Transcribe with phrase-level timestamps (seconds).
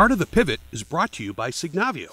[0.00, 2.08] Art of the Pivot is brought to you by Signavio.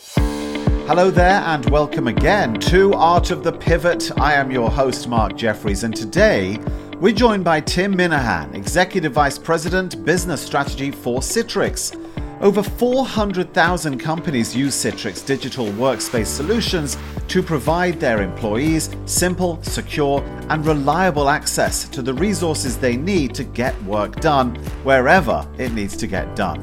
[0.87, 4.11] Hello there, and welcome again to Art of the Pivot.
[4.19, 6.59] I am your host, Mark Jeffries, and today
[6.99, 11.95] we're joined by Tim Minahan, Executive Vice President, Business Strategy for Citrix.
[12.41, 16.97] Over 400,000 companies use Citrix digital workspace solutions
[17.29, 23.45] to provide their employees simple, secure, and reliable access to the resources they need to
[23.45, 26.61] get work done wherever it needs to get done.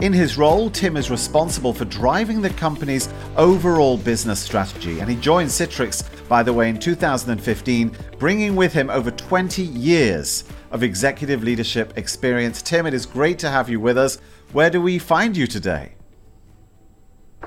[0.00, 5.16] In his role, Tim is responsible for driving the company's overall business strategy, and he
[5.16, 11.42] joined Citrix, by the way, in 2015, bringing with him over 20 years of executive
[11.42, 12.62] leadership experience.
[12.62, 14.16] Tim, it is great to have you with us.
[14.52, 15.96] Where do we find you today?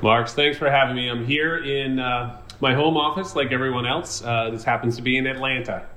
[0.03, 1.09] Marks, thanks for having me.
[1.09, 4.23] I'm here in uh, my home office, like everyone else.
[4.23, 5.87] Uh, this happens to be in Atlanta.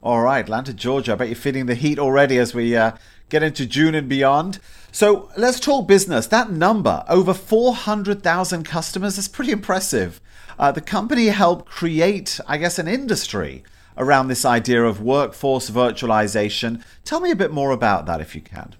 [0.00, 1.12] All right, Atlanta, Georgia.
[1.12, 2.92] I bet you're feeling the heat already as we uh,
[3.28, 4.58] get into June and beyond.
[4.92, 6.26] So let's talk business.
[6.26, 10.20] That number, over 400,000 customers, is pretty impressive.
[10.58, 13.62] Uh, the company helped create, I guess, an industry
[13.96, 16.82] around this idea of workforce virtualization.
[17.04, 18.74] Tell me a bit more about that if you can.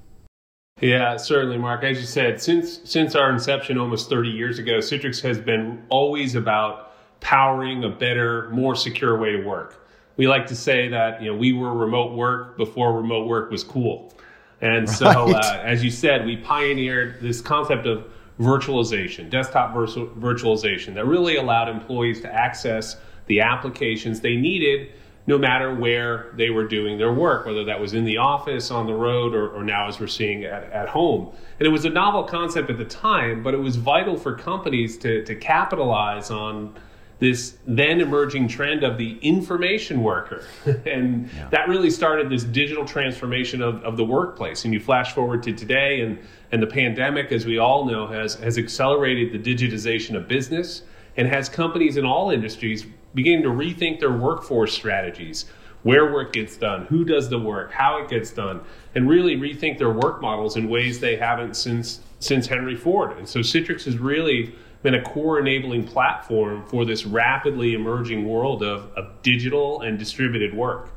[0.81, 1.83] Yeah, certainly, Mark.
[1.83, 6.37] As you said, since since our inception almost 30 years ago, Citrix has been always
[6.37, 9.85] about powering a better, more secure way to work.
[10.17, 13.65] We like to say that you know we were remote work before remote work was
[13.65, 14.13] cool,
[14.61, 14.97] and right.
[14.97, 21.07] so uh, as you said, we pioneered this concept of virtualization, desktop virtual, virtualization, that
[21.07, 24.93] really allowed employees to access the applications they needed
[25.29, 28.87] no matter where they were doing their work, whether that was in the office, on
[28.87, 31.31] the road, or, or now as we're seeing at, at home.
[31.59, 34.97] And it was a novel concept at the time, but it was vital for companies
[34.99, 36.75] to, to capitalize on
[37.19, 40.47] this then emerging trend of the information worker.
[40.87, 41.49] and yeah.
[41.49, 44.65] that really started this digital transformation of, of the workplace.
[44.65, 46.19] And you flash forward to today, and,
[46.53, 50.83] and the pandemic, as we all know, has, has accelerated the digitization of business
[51.17, 55.47] and has companies in all industries beginning to rethink their workforce strategies,
[55.83, 58.61] where work gets done, who does the work, how it gets done,
[58.95, 63.17] and really rethink their work models in ways they haven't since since Henry Ford.
[63.17, 64.53] And so Citrix is really
[64.83, 70.55] been a core enabling platform for this rapidly emerging world of, of digital and distributed
[70.55, 70.91] work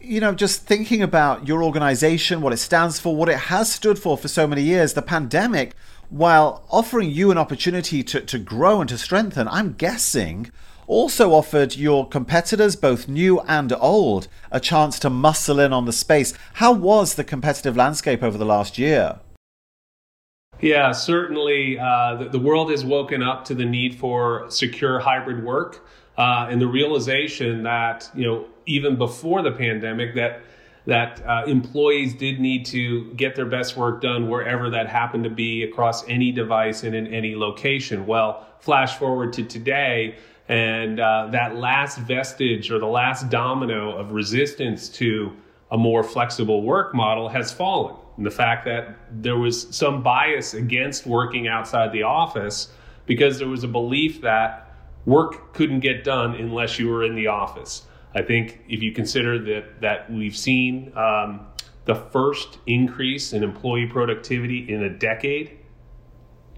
[0.00, 3.98] you know, just thinking about your organization, what it stands for, what it has stood
[3.98, 5.74] for for so many years, the pandemic
[6.10, 10.50] while offering you an opportunity to, to grow and to strengthen, I'm guessing
[10.86, 15.92] also offered your competitors, both new and old, a chance to muscle in on the
[15.92, 16.34] space.
[16.54, 19.18] How was the competitive landscape over the last year?
[20.60, 25.44] Yeah, certainly uh, the, the, world has woken up to the need for secure hybrid
[25.44, 30.40] work uh, and the realization that, you know, even before the pandemic, that
[30.86, 35.30] that uh, employees did need to get their best work done wherever that happened to
[35.30, 38.06] be across any device and in any location.
[38.06, 40.16] Well, flash forward to today,
[40.48, 45.32] and uh, that last vestige or the last domino of resistance to
[45.70, 47.96] a more flexible work model has fallen.
[48.16, 52.72] And the fact that there was some bias against working outside the office
[53.06, 54.72] because there was a belief that
[55.04, 57.82] work couldn't get done unless you were in the office.
[58.14, 61.46] I think if you consider that that we've seen um,
[61.84, 65.58] the first increase in employee productivity in a decade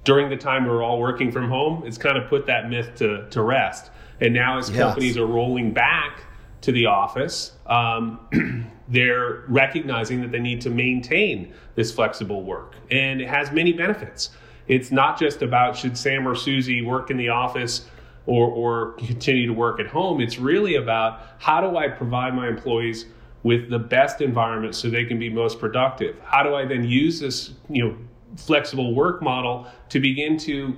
[0.04, 2.94] during the time we are all working from home, it's kind of put that myth
[2.94, 3.90] to, to rest.
[4.20, 4.78] And now, as yes.
[4.78, 6.22] companies are rolling back
[6.62, 12.74] to the office, um, they're recognizing that they need to maintain this flexible work.
[12.90, 14.30] And it has many benefits.
[14.68, 17.86] It's not just about should Sam or Susie work in the office
[18.26, 20.20] or, or continue to work at home.
[20.20, 23.06] It's really about how do I provide my employees
[23.42, 26.18] with the best environment so they can be most productive?
[26.24, 27.96] How do I then use this, you know,
[28.36, 30.76] flexible work model to begin to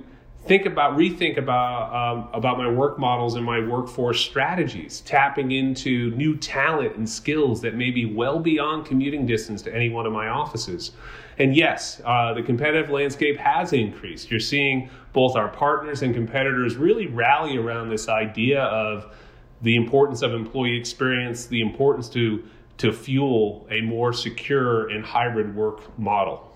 [0.49, 6.09] think about rethink about um, about my work models and my workforce strategies tapping into
[6.15, 10.11] new talent and skills that may be well beyond commuting distance to any one of
[10.11, 10.91] my offices.
[11.37, 14.31] And yes uh, the competitive landscape has increased.
[14.31, 19.15] You're seeing both our partners and competitors really rally around this idea of
[19.61, 22.43] the importance of employee experience the importance to
[22.77, 26.48] to fuel a more secure and hybrid work model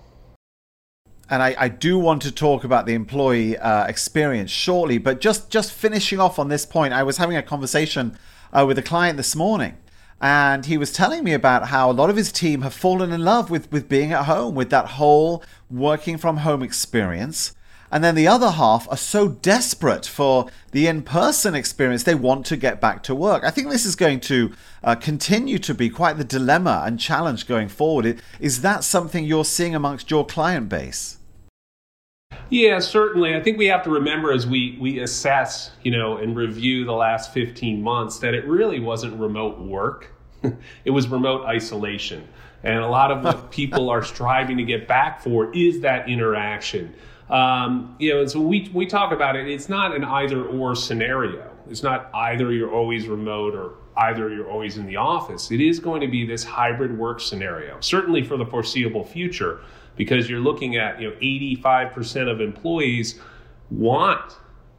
[1.30, 4.98] and I, I, do want to talk about the employee uh, experience shortly.
[4.98, 8.18] But just just finishing off on this point, I was having a conversation
[8.52, 9.76] uh, with a client this morning,
[10.20, 13.24] and he was telling me about how a lot of his team have fallen in
[13.24, 17.54] love with with being at home, with that whole working from home experience.
[17.94, 22.44] And then the other half are so desperate for the in person experience, they want
[22.46, 23.44] to get back to work.
[23.44, 24.52] I think this is going to
[24.82, 28.20] uh, continue to be quite the dilemma and challenge going forward.
[28.40, 31.18] Is that something you're seeing amongst your client base?
[32.50, 33.36] Yeah, certainly.
[33.36, 36.92] I think we have to remember as we we assess, you know, and review the
[36.92, 40.12] last 15 months that it really wasn't remote work.
[40.84, 42.26] it was remote isolation.
[42.64, 46.92] And a lot of what people are striving to get back for is that interaction.
[47.30, 49.48] Um, you know, and so we we talk about it.
[49.48, 51.50] It's not an either or scenario.
[51.68, 55.50] It's not either you're always remote or either you're always in the office.
[55.50, 59.60] It is going to be this hybrid work scenario, certainly for the foreseeable future,
[59.96, 63.20] because you're looking at you know 85% of employees
[63.70, 64.36] want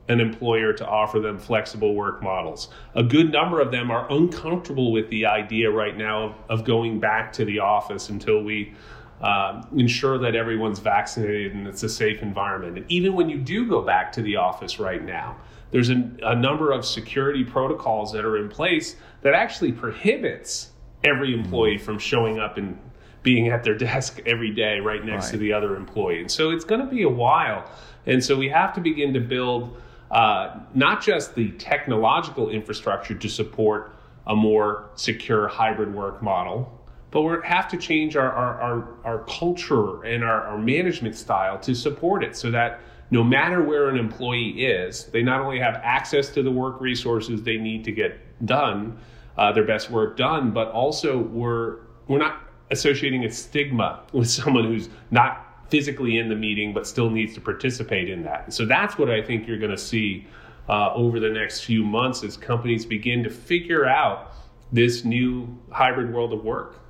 [0.08, 2.70] an employer to offer them flexible work models.
[2.94, 7.00] A good number of them are uncomfortable with the idea right now of, of going
[7.00, 8.74] back to the office until we
[9.22, 12.78] um, ensure that everyone's vaccinated and it's a safe environment.
[12.78, 15.38] And even when you do go back to the office right now,
[15.72, 20.72] there's a, a number of security protocols that are in place that actually prohibits
[21.04, 22.78] every employee from showing up and
[23.24, 25.32] being at their desk every day right next right.
[25.32, 26.22] to the other employee.
[26.22, 27.70] And so it's going to be a while.
[28.06, 29.82] And so we have to begin to build
[30.12, 33.96] uh, not just the technological infrastructure to support
[34.28, 36.72] a more secure hybrid work model,
[37.16, 41.58] but we have to change our, our, our, our culture and our, our management style
[41.58, 45.76] to support it so that no matter where an employee is, they not only have
[45.76, 48.98] access to the work resources they need to get done,
[49.38, 51.78] uh, their best work done, but also we're,
[52.10, 57.10] we're not associating a stigma with someone who's not physically in the meeting but still
[57.10, 58.52] needs to participate in that.
[58.52, 60.28] So that's what I think you're going to see
[60.68, 64.34] uh, over the next few months as companies begin to figure out
[64.74, 66.82] this new hybrid world of work.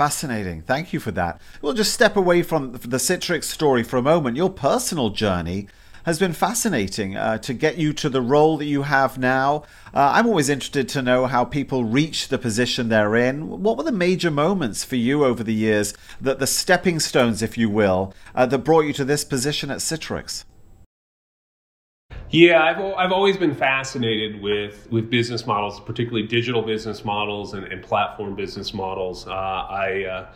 [0.00, 0.62] Fascinating.
[0.62, 1.42] Thank you for that.
[1.60, 4.34] We'll just step away from the Citrix story for a moment.
[4.34, 5.68] Your personal journey
[6.04, 9.64] has been fascinating uh, to get you to the role that you have now.
[9.92, 13.62] Uh, I'm always interested to know how people reach the position they're in.
[13.62, 17.58] What were the major moments for you over the years, that the stepping stones, if
[17.58, 20.46] you will, uh, that brought you to this position at Citrix?
[22.30, 27.64] Yeah, I've, I've always been fascinated with, with business models, particularly digital business models and,
[27.64, 29.26] and platform business models.
[29.26, 30.32] Uh, I uh,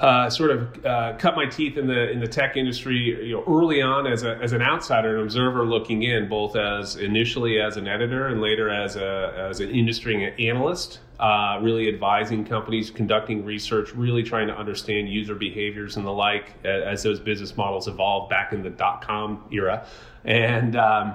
[0.00, 3.44] uh, sort of uh, cut my teeth in the in the tech industry you know,
[3.46, 7.76] early on as, a, as an outsider, an observer looking in, both as initially as
[7.76, 13.44] an editor and later as a as an industry analyst, uh, really advising companies, conducting
[13.44, 18.30] research, really trying to understand user behaviors and the like as those business models evolved
[18.30, 19.86] back in the dot com era,
[20.24, 20.76] and.
[20.76, 21.14] Um,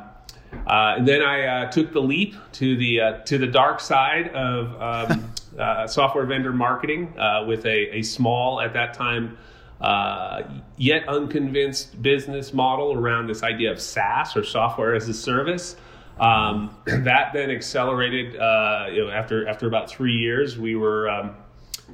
[0.68, 4.30] uh, and then I uh, took the leap to the uh, to the dark side
[4.30, 5.30] of um,
[5.60, 9.38] uh, software vendor marketing uh, with a, a small at that time
[9.82, 10.44] uh,
[10.78, 15.76] yet unconvinced business model around this idea of SaaS or software as a service.
[16.20, 18.34] Um, that then accelerated.
[18.34, 21.36] you know, after after about three years, we were um,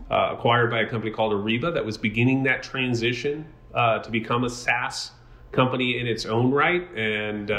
[0.10, 5.12] acquired by a company called Ariba that was beginning that transition to become a SaaS
[5.52, 7.52] company in its own right and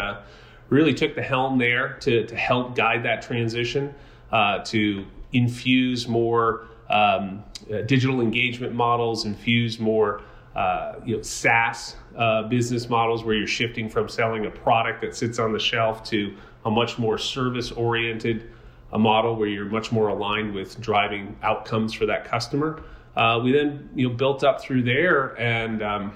[0.73, 3.95] really took the helm there to, to help guide that transition,
[4.33, 7.43] uh, to infuse more um,
[7.73, 10.23] uh, digital engagement models, infuse more
[10.55, 15.17] uh, you know, SaaS uh, business models where you're shifting from selling a product that
[15.17, 18.51] sits on the shelf to a much more service oriented
[18.93, 22.83] a model where you're much more aligned with driving outcomes for that customer.
[23.17, 26.13] Uh, we then you know built up through there and um,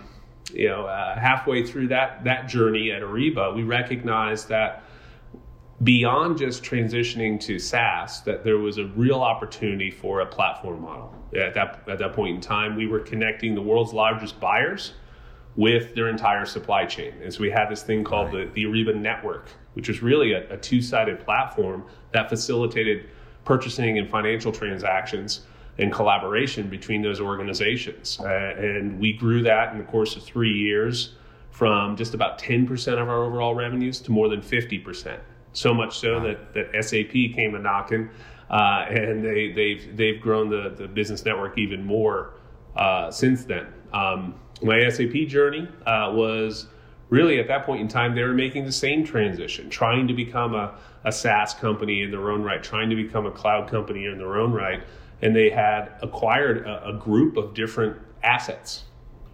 [0.53, 4.83] you know, uh, halfway through that that journey at Ariba, we recognized that
[5.83, 11.15] beyond just transitioning to SaaS, that there was a real opportunity for a platform model.
[11.37, 14.95] At that at that point in time, we were connecting the world's largest buyers
[15.57, 17.15] with their entire supply chain.
[17.23, 18.53] And so we had this thing called right.
[18.55, 23.09] the, the Ariba Network, which was really a, a two-sided platform that facilitated
[23.45, 25.43] purchasing and financial transactions
[25.79, 28.19] and collaboration between those organizations.
[28.21, 31.15] Uh, and we grew that in the course of three years
[31.51, 35.19] from just about 10% of our overall revenues to more than 50%.
[35.57, 38.11] So much so that, that SAP came a knocking,
[38.51, 42.35] uh, and they, they've, they've grown the, the business network even more
[42.77, 43.67] uh, since then.
[43.93, 46.67] Um, my SAP journey uh, was
[47.09, 50.55] really at that point in time, they were making the same transition, trying to become
[50.55, 54.19] a, a SaaS company in their own right, trying to become a cloud company in
[54.19, 54.83] their own right
[55.23, 58.85] and they had acquired a, a group of different assets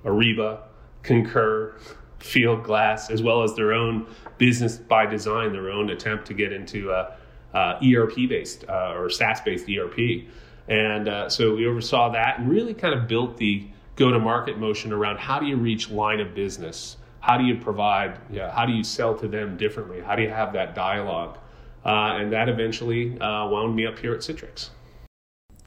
[0.04, 0.62] Ariba,
[1.02, 1.76] Concur,
[2.22, 4.06] Fieldglass, as well as their own
[4.38, 7.14] business by design, their own attempt to get into a,
[7.54, 10.24] a ERP based uh, or SaaS based ERP.
[10.68, 14.58] And uh, so we oversaw that and really kind of built the go to market
[14.58, 18.50] motion around how do you reach line of business how do you provide, you know,
[18.50, 20.00] how do you sell to them differently?
[20.00, 21.38] How do you have that dialogue?
[21.84, 24.70] Uh, and that eventually uh, wound me up here at Citrix.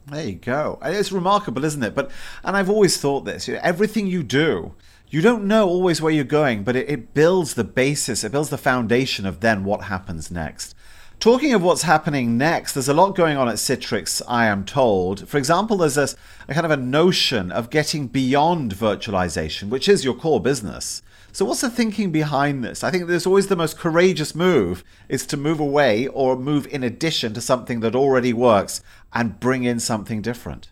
[0.06, 0.78] There you go.
[0.82, 1.94] It's remarkable, isn't it?
[1.94, 2.10] But
[2.44, 4.74] and I've always thought this: everything you do,
[5.16, 8.50] you don't know always where you're going, but it, it builds the basis, it builds
[8.50, 10.74] the foundation of then what happens next.
[11.20, 15.26] Talking of what's happening next, there's a lot going on at Citrix, I am told.
[15.26, 16.10] For example, there's a,
[16.48, 21.00] a, kind of a notion of getting beyond virtualization, which is your core business.
[21.32, 22.84] So, what's the thinking behind this?
[22.84, 26.82] I think there's always the most courageous move is to move away or move in
[26.82, 28.82] addition to something that already works
[29.14, 30.68] and bring in something different.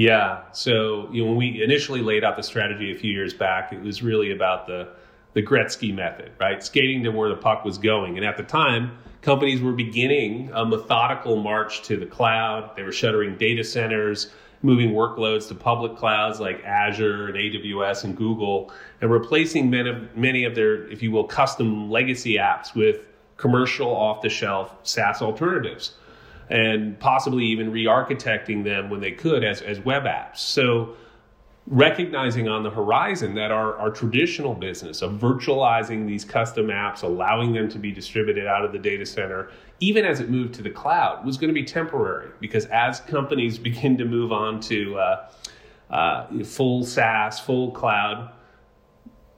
[0.00, 0.44] Yeah.
[0.52, 3.82] So, you know, when we initially laid out the strategy a few years back, it
[3.82, 4.88] was really about the
[5.34, 6.60] the Gretzky method, right?
[6.60, 8.16] Skating to where the puck was going.
[8.16, 12.74] And at the time, companies were beginning a methodical march to the cloud.
[12.76, 18.16] They were shuttering data centers moving workloads to public clouds like Azure and AWS and
[18.16, 23.06] Google, and replacing many of, many of their, if you will, custom legacy apps with
[23.36, 25.92] commercial off the shelf SaaS alternatives,
[26.50, 30.38] and possibly even re architecting them when they could as, as web apps.
[30.38, 30.96] So
[31.66, 37.52] recognizing on the horizon that our, our traditional business of virtualizing these custom apps, allowing
[37.52, 40.70] them to be distributed out of the data center, even as it moved to the
[40.70, 45.28] cloud, was going to be temporary because as companies begin to move on to uh,
[45.90, 48.30] uh, full SaaS, full cloud,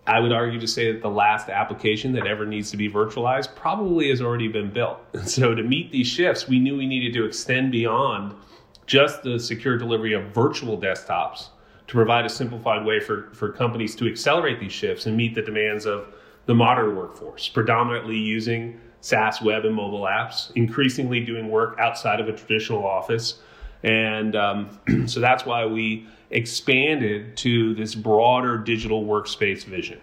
[0.07, 3.55] I would argue to say that the last application that ever needs to be virtualized
[3.55, 4.99] probably has already been built.
[5.15, 8.35] And so to meet these shifts, we knew we needed to extend beyond
[8.87, 11.49] just the secure delivery of virtual desktops
[11.87, 15.43] to provide a simplified way for, for companies to accelerate these shifts and meet the
[15.43, 16.13] demands of
[16.47, 22.29] the modern workforce, predominantly using SaaS web and mobile apps, increasingly doing work outside of
[22.29, 23.41] a traditional office.
[23.83, 30.01] And um, so that's why we expanded to this broader digital workspace vision,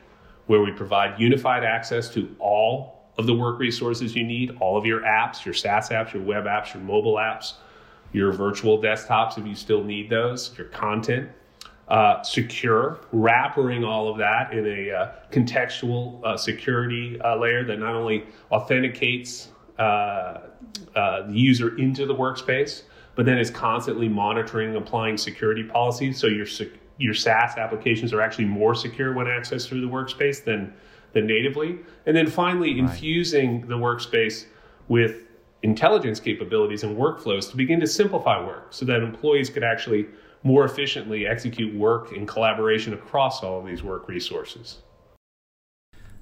[0.47, 4.85] where we provide unified access to all of the work resources you need, all of
[4.85, 7.53] your apps, your SaaS apps, your web apps, your mobile apps,
[8.13, 11.29] your virtual desktops if you still need those, your content,
[11.89, 17.79] uh, secure, wrapping all of that in a uh, contextual uh, security uh, layer that
[17.79, 20.41] not only authenticates uh,
[20.95, 22.83] uh, the user into the workspace,
[23.19, 26.17] but then is constantly monitoring applying security policies.
[26.17, 26.47] So your
[26.99, 30.73] your SaaS applications are actually more secure when accessed through the workspace than
[31.11, 31.79] than natively.
[32.05, 32.79] And then finally, right.
[32.79, 34.45] infusing the workspace
[34.87, 35.23] with
[35.63, 40.05] intelligence capabilities and workflows to begin to simplify work so that employees could actually
[40.43, 44.77] more efficiently execute work in collaboration across all of these work resources.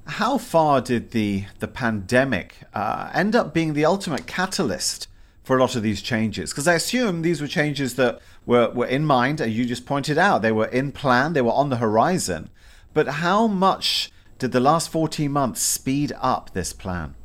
[0.08, 5.08] How far did the, the pandemic uh, end up being the ultimate catalyst
[5.48, 6.51] for a lot of these changes?
[6.51, 10.18] Because I assume these were changes that were, were in mind, and you just pointed
[10.18, 12.50] out they were in plan, they were on the horizon.
[12.94, 17.16] But how much did the last 14 months speed up this plan?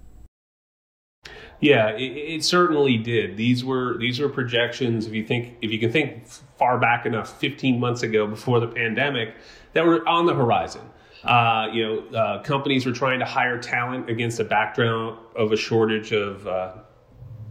[1.59, 3.37] Yeah, it, it, certainly did.
[3.37, 5.07] These were these were projections.
[5.07, 6.27] If you think if you can think
[6.59, 9.35] far back enough, 15 months ago before the pandemic,
[9.73, 10.83] that were on the horizon.
[11.25, 15.57] Uh, you know, uh, companies were trying to hire talent against a background of a
[15.57, 16.73] shortage of uh,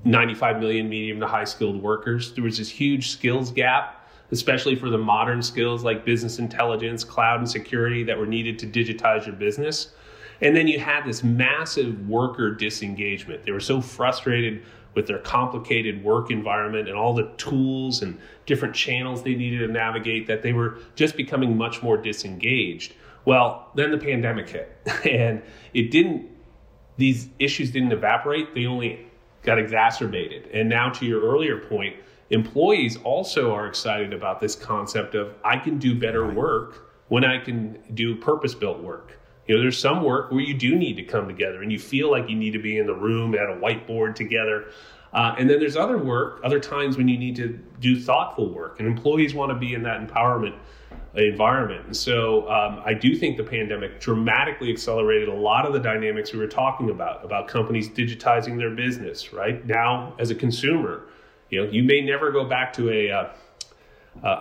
[0.03, 2.33] 95 million medium to high skilled workers.
[2.33, 7.39] There was this huge skills gap, especially for the modern skills like business intelligence, cloud,
[7.39, 9.93] and security that were needed to digitize your business.
[10.41, 13.43] And then you had this massive worker disengagement.
[13.43, 14.63] They were so frustrated
[14.95, 19.71] with their complicated work environment and all the tools and different channels they needed to
[19.71, 22.93] navigate that they were just becoming much more disengaged.
[23.23, 25.41] Well, then the pandemic hit, and
[25.73, 26.27] it didn't,
[26.97, 29.10] these issues didn't evaporate, they only
[29.43, 30.47] got exacerbated.
[30.53, 31.95] And now, to your earlier point,
[32.29, 37.39] employees also are excited about this concept of I can do better work when I
[37.39, 39.19] can do purpose built work.
[39.47, 42.09] You know, there's some work where you do need to come together and you feel
[42.09, 44.71] like you need to be in the room at a whiteboard together.
[45.11, 48.79] Uh, and then there's other work, other times when you need to do thoughtful work,
[48.79, 50.55] and employees want to be in that empowerment
[51.15, 51.85] environment.
[51.87, 56.31] And so um, I do think the pandemic dramatically accelerated a lot of the dynamics
[56.31, 59.65] we were talking about, about companies digitizing their business, right?
[59.65, 61.07] Now, as a consumer,
[61.49, 63.29] you know, you may never go back to a, uh,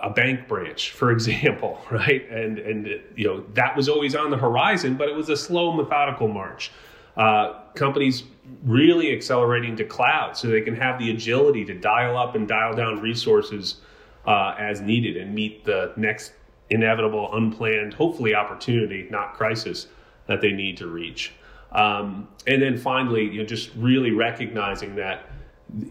[0.03, 2.29] a bank branch, for example, right?
[2.29, 5.73] And and you know that was always on the horizon, but it was a slow,
[5.73, 6.71] methodical march.
[7.17, 8.23] Uh, companies
[8.63, 12.73] really accelerating to cloud so they can have the agility to dial up and dial
[12.73, 13.77] down resources
[14.25, 16.33] uh, as needed and meet the next
[16.71, 19.87] inevitable, unplanned, hopefully opportunity, not crisis,
[20.25, 21.33] that they need to reach.
[21.71, 25.29] Um, and then finally, you know, just really recognizing that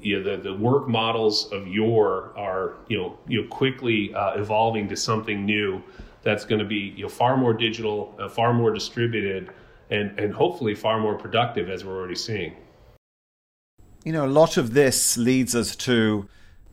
[0.01, 4.35] you know, the, the work models of your are you know you know quickly uh,
[4.35, 5.83] evolving to something new
[6.23, 9.51] that's going to be you know far more digital, uh, far more distributed,
[9.91, 12.55] and and hopefully far more productive as we're already seeing.
[14.05, 16.29] You know, a lot of this leads us to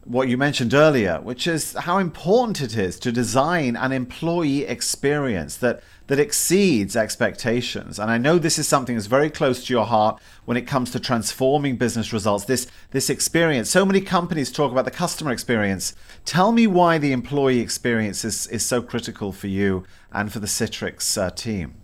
[0.07, 5.57] what you mentioned earlier, which is how important it is to design an employee experience
[5.57, 7.99] that that exceeds expectations.
[7.99, 10.89] And I know this is something that's very close to your heart when it comes
[10.91, 12.45] to transforming business results.
[12.45, 13.69] This this experience.
[13.69, 15.93] So many companies talk about the customer experience.
[16.23, 19.83] Tell me why the employee experience is, is so critical for you
[20.13, 21.75] and for the Citrix uh, team.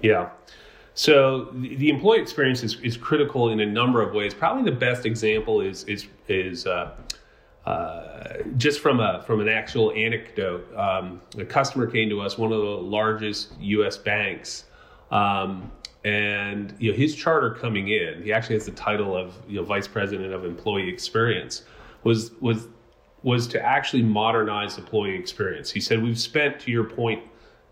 [0.00, 0.30] Yeah.
[0.96, 4.32] So the, employee experience is, is critical in a number of ways.
[4.32, 6.94] Probably the best example is is is uh,
[7.66, 10.66] uh, just from a from an actual anecdote.
[10.74, 13.98] Um, a customer came to us, one of the largest U.S.
[13.98, 14.64] banks,
[15.10, 15.70] um,
[16.02, 18.22] and you know his charter coming in.
[18.22, 21.64] He actually has the title of you know vice president of employee experience.
[22.04, 22.68] Was was
[23.22, 25.70] was to actually modernize employee experience.
[25.70, 27.22] He said, "We've spent, to your point."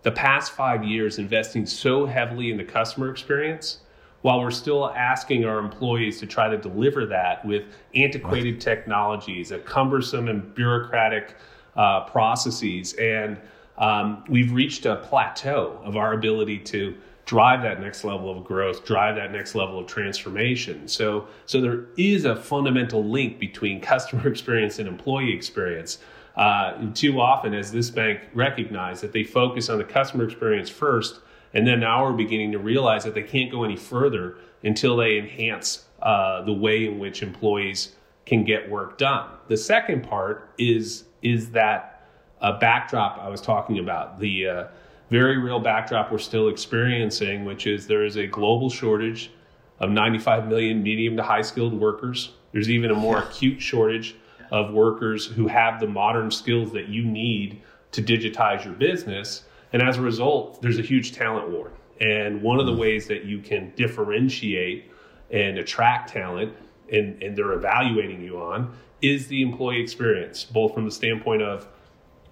[0.05, 3.79] The past five years investing so heavily in the customer experience
[4.21, 9.59] while we're still asking our employees to try to deliver that with antiquated technologies, a
[9.59, 11.37] cumbersome and bureaucratic
[11.77, 12.95] uh, processes.
[12.95, 13.39] And
[13.77, 16.97] um, we've reached a plateau of our ability to
[17.27, 20.89] drive that next level of growth, drive that next level of transformation.
[20.89, 25.99] So, so there is a fundamental link between customer experience and employee experience
[26.37, 31.21] uh, too often, as this bank recognized, that they focus on the customer experience first,
[31.53, 35.19] and then now we're beginning to realize that they can't go any further until they
[35.19, 37.95] enhance uh, the way in which employees
[38.27, 39.29] can get work done.
[39.49, 42.07] The second part is is that
[42.41, 44.65] uh, backdrop I was talking about, the uh,
[45.11, 49.31] very real backdrop we're still experiencing, which is there is a global shortage
[49.79, 52.33] of 95 million medium to high skilled workers.
[52.53, 54.17] There's even a more acute shortage
[54.55, 59.43] of workers who have the modern skills that you need to digitize your business.
[59.73, 61.73] And as a result, there's a huge talent war.
[62.01, 64.93] And one of the ways that you can differentiate
[65.33, 66.55] and attract talent,
[66.93, 71.67] and, and they're evaluating you on, is the employee experience, both from the standpoint of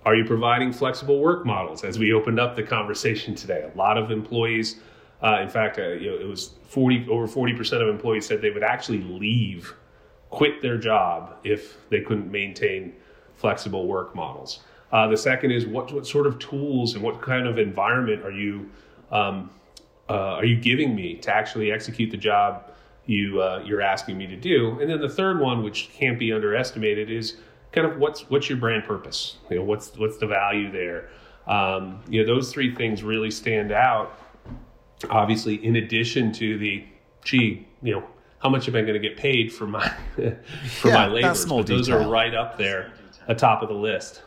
[0.04, 1.82] are you providing flexible work models?
[1.82, 4.76] As we opened up the conversation today, a lot of employees,
[5.22, 8.50] uh, in fact, uh, you know, it was 40 over 40% of employees said they
[8.50, 9.74] would actually leave
[10.32, 12.92] quit their job if they couldn't maintain
[13.36, 14.60] flexible work models.
[14.90, 18.32] Uh, the second is what, what sort of tools and what kind of environment are
[18.32, 18.68] you
[19.10, 19.50] um,
[20.08, 22.70] uh, are you giving me to actually execute the job
[23.06, 24.80] you uh, you're asking me to do?
[24.80, 27.36] And then the third one, which can't be underestimated, is
[27.72, 29.36] kind of what's what's your brand purpose?
[29.50, 31.08] You know, what's what's the value there?
[31.46, 34.18] Um, you know, those three things really stand out.
[35.10, 36.84] Obviously, in addition to the,
[37.24, 38.04] gee, you know,
[38.42, 41.34] how much am I going to get paid for my for yeah, my labor?
[41.48, 42.92] But those are right up there,
[43.28, 44.22] atop of the list.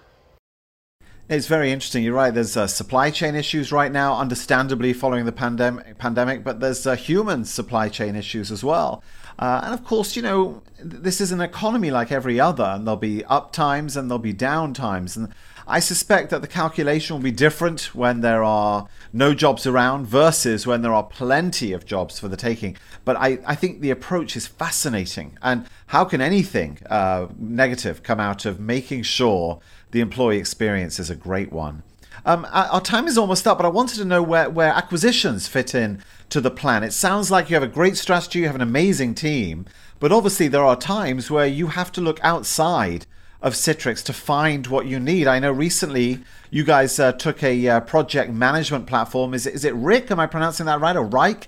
[1.27, 2.03] It's very interesting.
[2.03, 2.31] You're right.
[2.31, 5.97] There's uh, supply chain issues right now, understandably following the pandemic.
[5.97, 9.03] Pandemic, but there's uh, human supply chain issues as well.
[9.39, 12.95] Uh, and of course, you know, this is an economy like every other, and there'll
[12.95, 15.17] be up times and there'll be down times.
[15.17, 15.33] And
[15.67, 20.67] I suspect that the calculation will be different when there are no jobs around versus
[20.67, 22.77] when there are plenty of jobs for the taking.
[23.03, 25.37] But I, I think the approach is fascinating.
[25.41, 31.09] And how can anything uh, negative come out of making sure the employee experience is
[31.09, 31.81] a great one?
[32.25, 35.75] Um, our time is almost up, but I wanted to know where, where acquisitions fit
[35.75, 36.83] in to the plan.
[36.83, 39.65] It sounds like you have a great strategy, you have an amazing team,
[39.99, 43.05] but obviously there are times where you have to look outside
[43.45, 45.27] of Citrix to find what you need.
[45.27, 49.35] I know recently you guys uh, took a uh, project management platform.
[49.35, 50.09] Is it, is it Rick?
[50.09, 50.95] Am I pronouncing that right?
[50.95, 51.45] Or Wrike?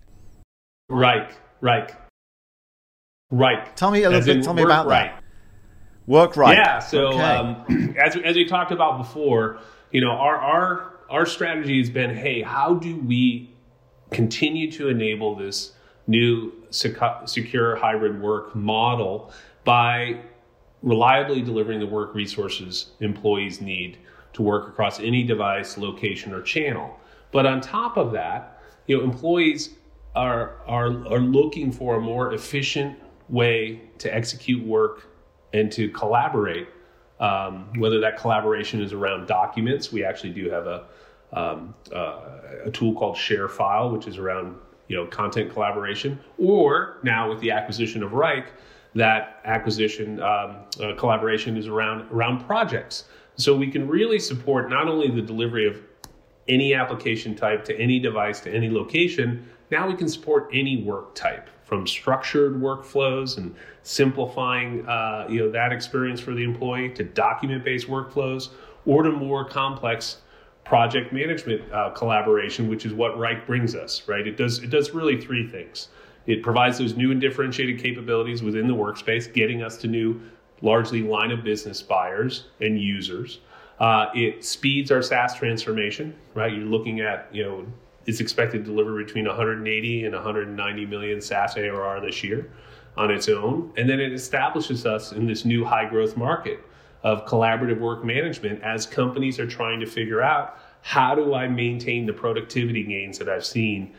[0.92, 1.32] Wrike.
[1.60, 1.96] Wrike.
[3.34, 3.76] Wrike.
[3.76, 4.44] Tell me a little bit.
[4.44, 5.12] Tell me about right.
[5.12, 5.24] that.
[6.06, 6.56] Work right.
[6.56, 6.78] Yeah.
[6.78, 7.20] So okay.
[7.20, 9.60] um, as as we talked about before,
[9.92, 13.50] you know, our our our strategy has been, hey, how do we
[14.12, 15.74] continue to enable this
[16.06, 19.34] new secure hybrid work model
[19.66, 20.22] by
[20.82, 23.98] reliably delivering the work resources employees need
[24.34, 27.00] to work across any device, location, or channel.
[27.32, 29.72] But on top of that, you know, employees
[30.16, 32.98] are, are, are looking for a more efficient
[33.30, 35.08] way to execute work
[35.54, 36.68] and to collaborate.
[37.20, 40.86] Um, whether that collaboration is around documents, we actually do have a,
[41.34, 42.22] um, uh,
[42.66, 44.56] a tool called Share File, which is around
[44.88, 48.48] you know content collaboration, or now with the acquisition of Wrike,
[48.98, 53.06] that acquisition um, uh, collaboration is around around projects.
[53.36, 55.80] So we can really support not only the delivery of
[56.48, 59.48] any application type to any device to any location.
[59.70, 65.52] Now we can support any work type, from structured workflows and simplifying uh, you know
[65.52, 68.50] that experience for the employee to document-based workflows,
[68.86, 70.18] or to more complex
[70.64, 74.08] project management uh, collaboration, which is what Wrike brings us.
[74.08, 74.26] Right?
[74.26, 75.90] It does it does really three things.
[76.28, 80.22] It provides those new and differentiated capabilities within the workspace, getting us to new,
[80.62, 83.40] largely line of business buyers and users.
[83.80, 86.16] Uh, it speeds our SaaS transformation.
[86.34, 86.54] Right?
[86.54, 87.66] You're looking at you know
[88.06, 92.50] it's expected to deliver between 180 and 190 million SaaS ARR this year
[92.96, 93.72] on its own.
[93.78, 96.60] And then it establishes us in this new high growth market
[97.04, 102.06] of collaborative work management as companies are trying to figure out how do I maintain
[102.06, 103.94] the productivity gains that I've seen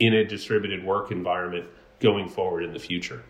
[0.00, 1.66] in a distributed work environment
[2.00, 3.22] going forward in the future.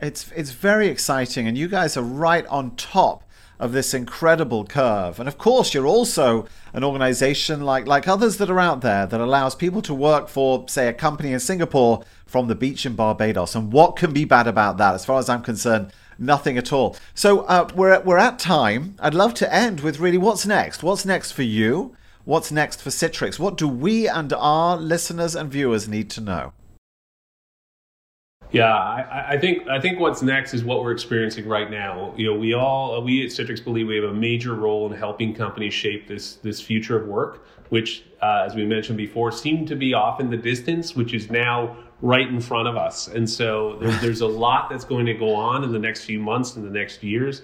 [0.00, 3.24] It's it's very exciting and you guys are right on top
[3.62, 5.20] of this incredible curve.
[5.20, 9.20] And of course, you're also an organization like, like others that are out there that
[9.20, 13.54] allows people to work for, say, a company in Singapore from the beach in Barbados.
[13.54, 14.94] And what can be bad about that?
[14.94, 16.96] As far as I'm concerned, nothing at all.
[17.14, 18.96] So uh, we're, we're at time.
[18.98, 20.82] I'd love to end with really what's next?
[20.82, 21.94] What's next for you?
[22.24, 23.40] What's next for Citrix?
[23.40, 26.52] What do we and our listeners and viewers need to know?
[28.52, 32.14] Yeah, I, I, think I think what's next is what we're experiencing right now.
[32.16, 35.34] You know, we all we at Citrix believe we have a major role in helping
[35.34, 39.74] companies shape this this future of work, which, uh, as we mentioned before, seemed to
[39.74, 43.08] be off in the distance, which is now right in front of us.
[43.08, 46.20] And so there's, there's a lot that's going to go on in the next few
[46.20, 47.42] months and the next years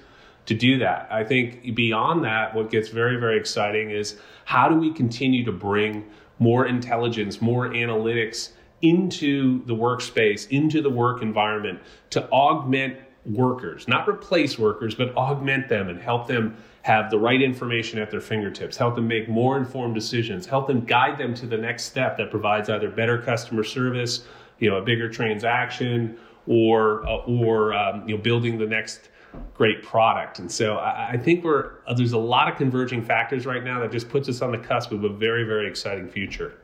[0.49, 1.07] to do that.
[1.11, 5.53] I think beyond that, what gets very very exciting is how do we continue to
[5.53, 6.05] bring
[6.39, 11.81] more intelligence, more analytics into the workspace, into the work environment
[12.11, 17.43] to augment workers, not replace workers, but augment them and help them have the right
[17.43, 21.47] information at their fingertips, help them make more informed decisions, help them guide them to
[21.47, 24.25] the next step that provides either better customer service,
[24.61, 29.11] you know, a bigger transaction, or uh, or um, you know, building the next
[29.55, 30.38] great product.
[30.38, 33.81] And so I, I think we're uh, there's a lot of converging factors right now
[33.81, 36.61] that just puts us on the cusp of a very very exciting future.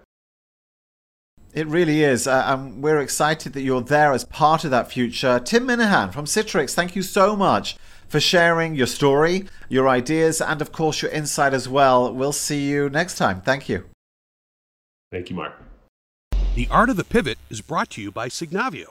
[1.52, 2.26] It really is.
[2.26, 5.38] Uh, and we're excited that you're there as part of that future.
[5.38, 7.76] Tim Minahan from Citrix, thank you so much
[8.08, 12.12] for sharing your story, your ideas, and of course your insight as well.
[12.12, 13.40] We'll see you next time.
[13.40, 13.84] Thank you.
[15.12, 15.52] Thank you, Mark.
[16.56, 18.86] The Art of the Pivot is brought to you by Signavio.